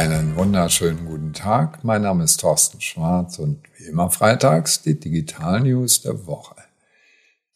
[0.00, 1.84] Einen wunderschönen guten Tag.
[1.84, 6.54] Mein Name ist Thorsten Schwarz und wie immer freitags die Digital News der Woche.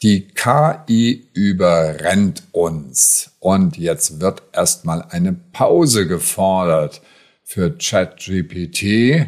[0.02, 7.00] Die KI überrennt uns und jetzt wird erstmal eine Pause gefordert
[7.44, 9.26] für ChatGPT.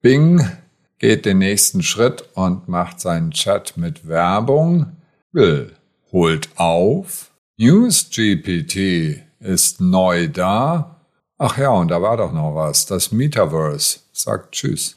[0.00, 0.50] Bing
[0.98, 4.96] geht den nächsten Schritt und macht seinen Chat mit Werbung.
[5.32, 5.74] Will
[6.12, 7.30] holt auf.
[7.58, 10.93] NewsGPT ist neu da.
[11.36, 12.86] Ach ja, und da war doch noch was.
[12.86, 14.94] Das Metaverse sagt Tschüss.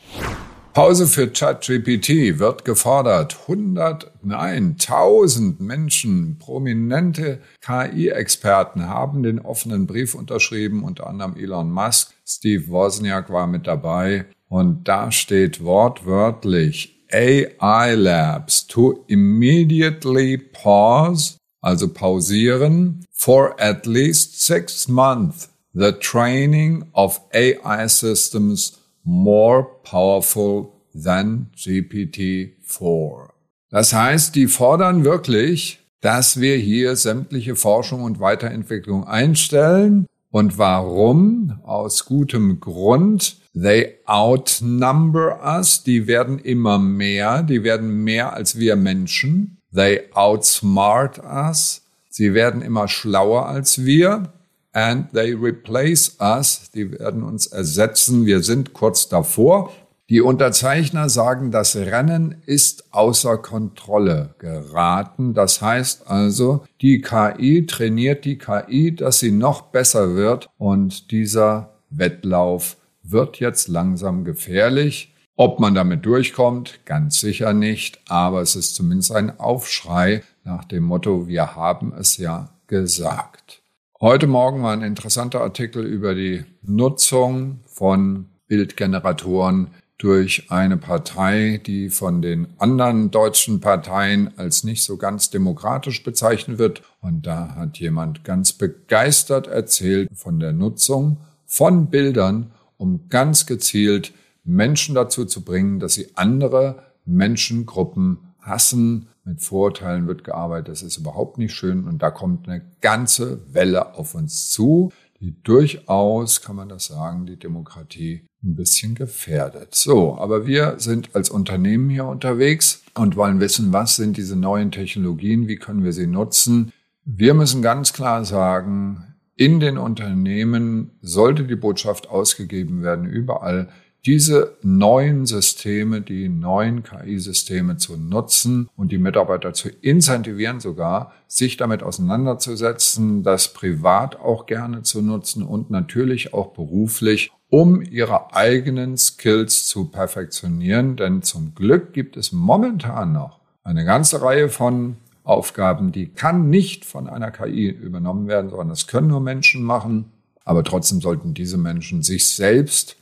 [0.74, 3.36] Pause für ChatGPT wird gefordert.
[3.48, 12.14] 100, nein, 1000 Menschen, prominente KI-Experten haben den offenen Brief unterschrieben, unter anderem Elon Musk.
[12.24, 14.26] Steve Wozniak war mit dabei.
[14.48, 24.88] Und da steht wortwörtlich AI Labs to immediately pause, also pausieren, for at least six
[24.88, 33.30] months the training of AI systems more powerful than GPT-4.
[33.70, 40.08] Das heißt, die fordern wirklich, dass wir hier sämtliche Forschung und Weiterentwicklung einstellen.
[40.32, 41.60] Und warum?
[41.64, 43.38] Aus gutem Grund.
[43.54, 45.84] They outnumber us.
[45.84, 47.44] Die werden immer mehr.
[47.44, 49.58] Die werden mehr als wir Menschen.
[49.74, 51.84] They outsmart us.
[52.10, 54.34] Sie werden immer schlauer als wir
[54.78, 56.70] and they replace us.
[56.72, 58.28] Die werden uns ersetzen.
[58.28, 59.74] Wir sind kurz davor.
[60.08, 65.34] Die Unterzeichner sagen, das Rennen ist außer Kontrolle geraten.
[65.34, 71.74] Das heißt also, die KI trainiert die KI, dass sie noch besser wird und dieser
[71.90, 75.12] Wettlauf wird jetzt langsam gefährlich.
[75.36, 80.84] Ob man damit durchkommt, ganz sicher nicht, aber es ist zumindest ein Aufschrei nach dem
[80.84, 83.57] Motto, wir haben es ja gesagt.
[84.00, 91.90] Heute Morgen war ein interessanter Artikel über die Nutzung von Bildgeneratoren durch eine Partei, die
[91.90, 96.84] von den anderen deutschen Parteien als nicht so ganz demokratisch bezeichnet wird.
[97.02, 101.18] Und da hat jemand ganz begeistert erzählt von der Nutzung
[101.48, 109.42] von Bildern, um ganz gezielt Menschen dazu zu bringen, dass sie andere Menschengruppen hassen, mit
[109.42, 110.70] Vorurteilen wird gearbeitet.
[110.70, 111.84] Das ist überhaupt nicht schön.
[111.84, 117.26] Und da kommt eine ganze Welle auf uns zu, die durchaus, kann man das sagen,
[117.26, 119.76] die Demokratie ein bisschen gefährdet.
[119.76, 124.72] So, aber wir sind als Unternehmen hier unterwegs und wollen wissen, was sind diese neuen
[124.72, 126.72] Technologien, wie können wir sie nutzen.
[127.04, 133.70] Wir müssen ganz klar sagen, in den Unternehmen sollte die Botschaft ausgegeben werden, überall,
[134.06, 141.58] diese neuen Systeme, die neuen KI-Systeme zu nutzen und die Mitarbeiter zu incentivieren sogar, sich
[141.58, 148.98] damit auseinanderzusetzen, das privat auch gerne zu nutzen und natürlich auch beruflich, um ihre eigenen
[148.98, 150.96] Skills zu perfektionieren.
[150.96, 156.86] Denn zum Glück gibt es momentan noch eine ganze Reihe von Aufgaben, die kann nicht
[156.86, 160.14] von einer KI übernommen werden, sondern das können nur Menschen machen.
[160.46, 162.96] Aber trotzdem sollten diese Menschen sich selbst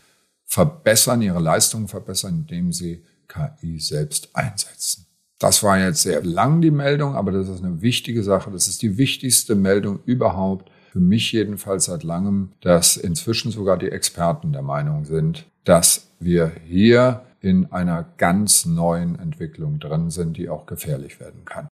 [0.55, 5.05] verbessern, ihre Leistungen verbessern, indem sie KI selbst einsetzen.
[5.37, 8.51] Das war jetzt sehr lang die Meldung, aber das ist eine wichtige Sache.
[8.51, 13.91] Das ist die wichtigste Meldung überhaupt, für mich jedenfalls seit langem, dass inzwischen sogar die
[13.91, 20.47] Experten der Meinung sind, dass wir hier in einer ganz neuen Entwicklung drin sind, die
[20.47, 21.67] auch gefährlich werden kann.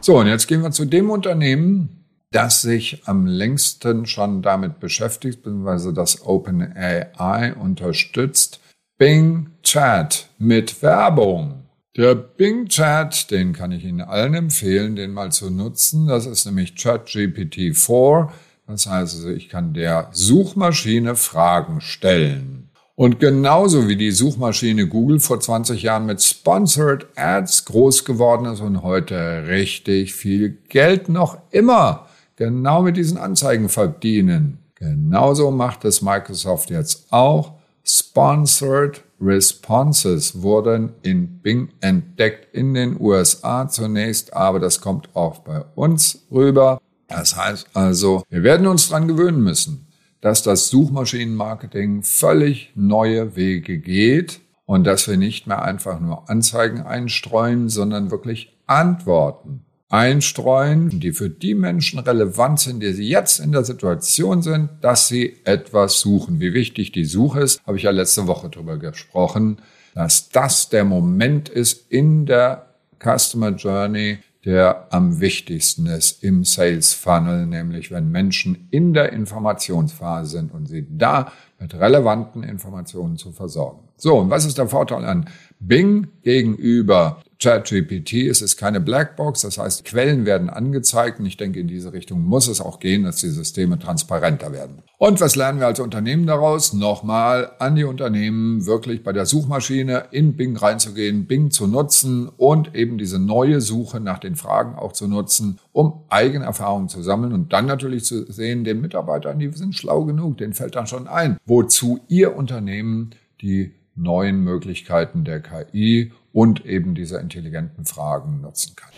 [0.00, 2.03] So, und jetzt gehen wir zu dem Unternehmen,
[2.34, 8.60] das sich am längsten schon damit beschäftigt, beziehungsweise das OpenAI unterstützt.
[8.98, 11.66] Bing Chat mit Werbung.
[11.96, 16.08] Der Bing Chat, den kann ich Ihnen allen empfehlen, den mal zu nutzen.
[16.08, 18.32] Das ist nämlich ChatGPT 4.
[18.66, 22.70] Das heißt ich kann der Suchmaschine Fragen stellen.
[22.96, 28.60] Und genauso wie die Suchmaschine Google vor 20 Jahren mit Sponsored Ads groß geworden ist
[28.60, 34.58] und heute richtig viel Geld noch immer genau mit diesen Anzeigen verdienen.
[34.74, 37.54] Genauso macht es Microsoft jetzt auch.
[37.84, 45.62] Sponsored Responses wurden in Bing entdeckt in den USA zunächst, aber das kommt auch bei
[45.74, 46.80] uns rüber.
[47.08, 49.86] Das heißt also, wir werden uns dran gewöhnen müssen,
[50.20, 56.80] dass das Suchmaschinenmarketing völlig neue Wege geht und dass wir nicht mehr einfach nur Anzeigen
[56.82, 63.52] einstreuen, sondern wirklich Antworten einstreuen, die für die Menschen relevant sind, die sie jetzt in
[63.52, 66.40] der Situation sind, dass sie etwas suchen.
[66.40, 69.58] Wie wichtig die Suche ist, habe ich ja letzte Woche darüber gesprochen,
[69.94, 76.92] dass das der Moment ist in der Customer Journey, der am wichtigsten ist im Sales
[76.92, 83.32] Funnel, nämlich wenn Menschen in der Informationsphase sind und sie da mit relevanten Informationen zu
[83.32, 83.88] versorgen.
[83.96, 88.26] So, und was ist der Vorteil an Bing gegenüber ChatGPT?
[88.30, 92.24] Es ist keine Blackbox, das heißt, Quellen werden angezeigt und ich denke, in diese Richtung
[92.24, 94.82] muss es auch gehen, dass die Systeme transparenter werden.
[94.96, 96.72] Und was lernen wir als Unternehmen daraus?
[96.72, 102.74] Nochmal an die Unternehmen wirklich bei der Suchmaschine in Bing reinzugehen, Bing zu nutzen und
[102.74, 107.34] eben diese neue Suche nach den Fragen auch zu nutzen, um eigene Erfahrungen zu sammeln
[107.34, 111.08] und dann natürlich zu sehen, den Mitarbeitern, die sind schlau genug, denen fällt dann schon
[111.08, 113.10] ein, wozu ihr Unternehmen
[113.42, 118.90] die neuen Möglichkeiten der KI und eben dieser intelligenten Fragen nutzen kann.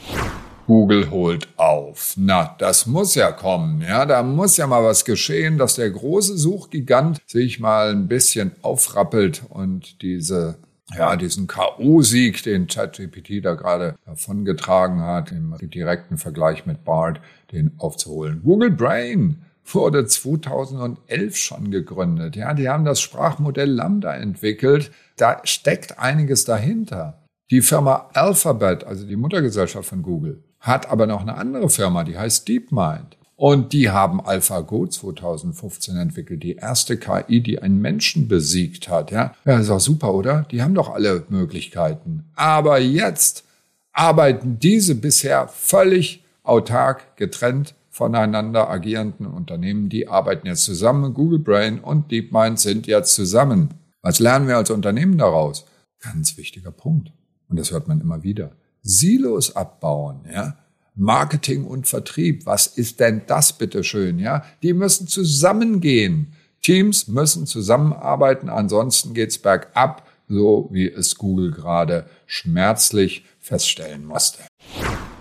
[0.67, 2.15] Google holt auf.
[2.17, 3.83] Na, das muss ja kommen.
[3.83, 8.51] Ja, da muss ja mal was geschehen, dass der große Suchgigant sich mal ein bisschen
[8.63, 10.57] aufrappelt und diese
[10.97, 17.73] ja, diesen K.O.-Sieg, den ChatGPT da gerade davongetragen hat, im direkten Vergleich mit BART, den
[17.79, 18.43] aufzuholen.
[18.45, 22.37] Google Brain wurde 2011 schon gegründet.
[22.37, 24.93] Ja, die haben das Sprachmodell Lambda entwickelt.
[25.17, 27.19] Da steckt einiges dahinter.
[27.51, 32.19] Die Firma Alphabet, also die Muttergesellschaft von Google, hat aber noch eine andere Firma, die
[32.19, 33.17] heißt DeepMind.
[33.37, 39.11] Und die haben AlphaGo 2015 entwickelt, die erste KI, die einen Menschen besiegt hat.
[39.11, 40.47] Ja, ja ist auch super, oder?
[40.51, 42.25] Die haben doch alle Möglichkeiten.
[42.35, 43.45] Aber jetzt
[43.93, 51.15] arbeiten diese bisher völlig autark getrennt voneinander agierenden Unternehmen, die arbeiten jetzt zusammen.
[51.15, 53.71] Google Brain und DeepMind sind jetzt zusammen.
[54.03, 55.65] Was lernen wir als Unternehmen daraus?
[56.01, 57.13] Ganz wichtiger Punkt.
[57.49, 58.53] Und das hört man immer wieder.
[58.83, 60.57] Silos abbauen, ja.
[60.95, 62.47] Marketing und Vertrieb.
[62.47, 64.45] Was ist denn das bitteschön, ja?
[64.63, 66.33] Die müssen zusammengehen.
[66.63, 74.43] Teams müssen zusammenarbeiten, ansonsten geht's bergab, so wie es Google gerade schmerzlich feststellen musste.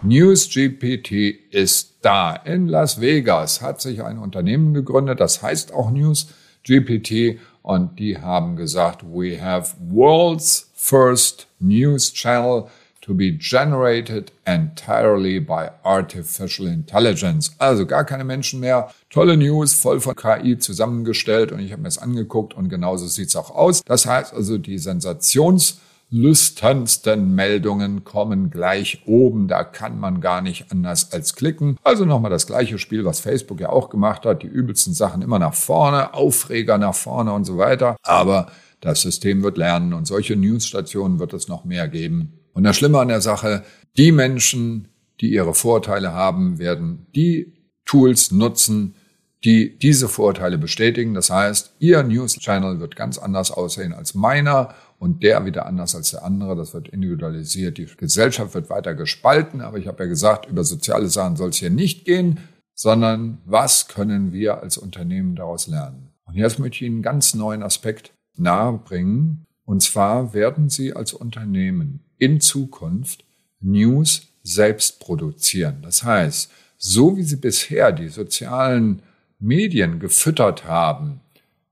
[0.01, 1.11] NewsGPT
[1.51, 2.35] ist da.
[2.35, 8.55] In Las Vegas hat sich ein Unternehmen gegründet, das heißt auch NewsGPT und die haben
[8.55, 12.69] gesagt, we have world's first news channel
[13.01, 17.55] to be generated entirely by artificial intelligence.
[17.57, 18.91] Also gar keine Menschen mehr.
[19.09, 23.35] Tolle News, voll von KI zusammengestellt und ich habe mir das angeguckt und genauso sieht's
[23.35, 23.83] auch aus.
[23.83, 25.79] Das heißt also, die Sensations
[26.09, 29.47] lüsternsten Meldungen kommen gleich oben.
[29.47, 31.77] Da kann man gar nicht anders als klicken.
[31.83, 34.43] Also nochmal das gleiche Spiel, was Facebook ja auch gemacht hat.
[34.43, 37.97] Die übelsten Sachen immer nach vorne, Aufreger nach vorne und so weiter.
[38.03, 42.39] Aber das System wird lernen und solche Newsstationen wird es noch mehr geben.
[42.53, 43.63] Und das Schlimme an der Sache,
[43.97, 44.87] die Menschen,
[45.21, 47.53] die ihre Vorteile haben, werden die
[47.85, 48.95] Tools nutzen,
[49.43, 51.13] die diese Vorteile bestätigen.
[51.13, 54.73] Das heißt, Ihr News Channel wird ganz anders aussehen als meiner
[55.05, 56.55] und der wieder anders als der andere.
[56.55, 57.77] Das wird individualisiert.
[57.77, 59.61] Die Gesellschaft wird weiter gespalten.
[59.61, 62.39] Aber ich habe ja gesagt, über soziale Sachen soll es hier nicht gehen,
[62.73, 66.09] sondern was können wir als Unternehmen daraus lernen?
[66.25, 69.45] Und jetzt möchte ich Ihnen einen ganz neuen Aspekt nahebringen.
[69.63, 73.25] Und zwar werden Sie als Unternehmen in Zukunft
[73.61, 75.83] News selbst produzieren.
[75.83, 79.03] Das heißt, so wie Sie bisher die sozialen
[79.37, 81.21] Medien gefüttert haben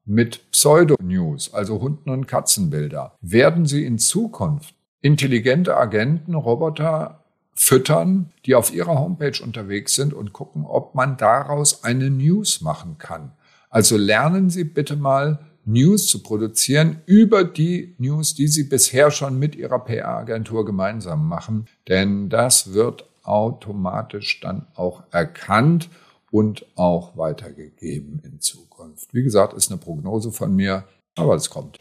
[0.06, 7.24] mit Pseudo-News, also Hunden- und Katzenbilder, werden sie in Zukunft intelligente Agenten, Roboter
[7.56, 12.98] füttern, die auf ihrer Homepage unterwegs sind und gucken, ob man daraus eine News machen
[12.98, 13.32] kann.
[13.70, 19.40] Also lernen Sie bitte mal News zu produzieren über die News, die Sie bisher schon
[19.40, 25.90] mit Ihrer PR-Agentur gemeinsam machen, denn das wird automatisch dann auch erkannt
[26.34, 29.14] und auch weitergegeben in Zukunft.
[29.14, 30.84] Wie gesagt, ist eine Prognose von mir,
[31.16, 31.78] aber es kommt.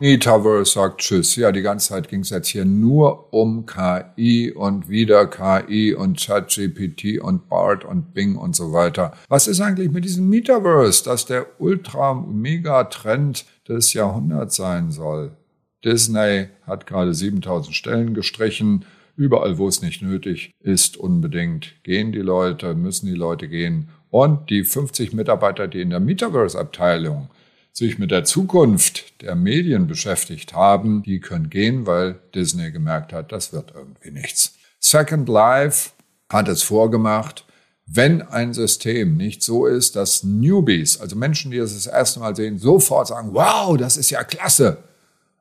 [0.00, 1.34] Metaverse sagt Tschüss.
[1.36, 6.20] Ja, die ganze Zeit ging es jetzt hier nur um KI und wieder KI und
[6.20, 9.14] ChatGPT und BART und Bing und so weiter.
[9.30, 15.38] Was ist eigentlich mit diesem Metaverse, das der Ultra-Mega-Trend des Jahrhunderts sein soll?
[15.82, 18.84] Disney hat gerade 7000 Stellen gestrichen.
[19.20, 23.90] Überall, wo es nicht nötig ist, unbedingt gehen die Leute, müssen die Leute gehen.
[24.08, 27.28] Und die 50 Mitarbeiter, die in der Metaverse-Abteilung
[27.70, 33.30] sich mit der Zukunft der Medien beschäftigt haben, die können gehen, weil Disney gemerkt hat,
[33.30, 34.54] das wird irgendwie nichts.
[34.78, 35.90] Second Life
[36.30, 37.44] hat es vorgemacht,
[37.84, 42.34] wenn ein System nicht so ist, dass Newbies, also Menschen, die es das erste Mal
[42.34, 44.78] sehen, sofort sagen, wow, das ist ja klasse,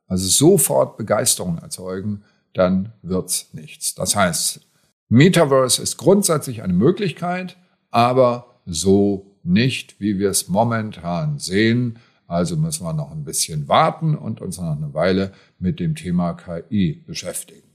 [0.05, 3.95] also sofort Begeisterung erzeugen, dann wird's nichts.
[3.95, 4.61] Das heißt,
[5.09, 7.57] Metaverse ist grundsätzlich eine Möglichkeit,
[7.89, 11.99] aber so nicht, wie wir es momentan sehen.
[12.27, 16.33] Also müssen wir noch ein bisschen warten und uns noch eine Weile mit dem Thema
[16.33, 17.67] KI beschäftigen.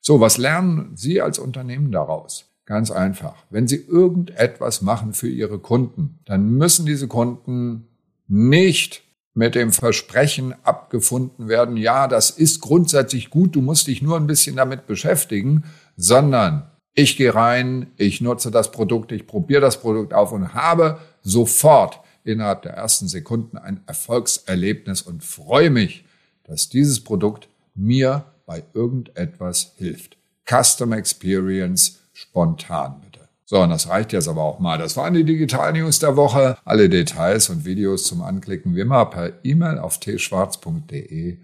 [0.00, 2.46] So, was lernen Sie als Unternehmen daraus?
[2.64, 3.44] Ganz einfach.
[3.50, 7.88] Wenn Sie irgendetwas machen für Ihre Kunden, dann müssen diese Kunden
[8.26, 9.02] nicht
[9.34, 14.26] mit dem Versprechen abgefunden werden, ja, das ist grundsätzlich gut, du musst dich nur ein
[14.26, 15.64] bisschen damit beschäftigen,
[15.96, 20.98] sondern ich gehe rein, ich nutze das Produkt, ich probiere das Produkt auf und habe
[21.22, 26.04] sofort innerhalb der ersten Sekunden ein Erfolgserlebnis und freue mich,
[26.44, 30.16] dass dieses Produkt mir bei irgendetwas hilft.
[30.48, 33.17] Custom Experience spontan bitte.
[33.50, 34.76] So, und das reicht jetzt aber auch mal.
[34.76, 36.58] Das waren die Digital News der Woche.
[36.66, 41.38] Alle Details und Videos zum Anklicken wie immer per E-Mail auf tschwarz.de.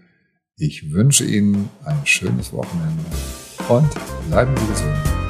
[0.55, 3.03] Ich wünsche Ihnen ein schönes Wochenende
[3.69, 3.89] und
[4.29, 5.24] bleiben Sie gesund.